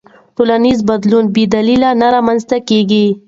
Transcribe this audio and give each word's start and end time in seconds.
ټولنیز 0.35 0.79
بدلون 0.89 1.25
بې 1.33 1.43
دلیله 1.55 1.89
نه 2.01 2.07
رامنځته 2.15 2.57
کېږي. 2.69 3.05